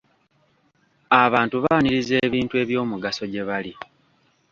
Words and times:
Abantu 1.23 1.55
baaniriza 1.63 2.13
ebintu 2.25 2.53
eby'omugaso 2.63 3.23
gye 3.31 3.43
bali. 3.49 3.73